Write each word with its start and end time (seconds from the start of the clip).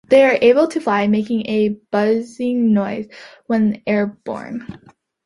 They 0.09 0.23
are 0.23 0.39
able 0.41 0.67
to 0.69 0.81
fly, 0.81 1.05
making 1.05 1.45
a 1.45 1.77
buzzing 1.91 2.73
noise 2.73 3.07
when 3.45 3.83
airborne. 3.85 4.65